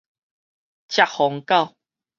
[0.87, 1.75] 赤風狗